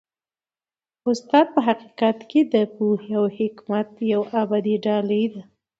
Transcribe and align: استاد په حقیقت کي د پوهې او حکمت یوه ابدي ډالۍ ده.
استاد 1.09 1.45
په 1.55 1.59
حقیقت 1.67 2.17
کي 2.29 2.41
د 2.53 2.55
پوهې 2.75 3.11
او 3.19 3.25
حکمت 3.37 3.89
یوه 4.13 4.27
ابدي 4.41 4.75
ډالۍ 4.85 5.23
ده. 5.33 5.41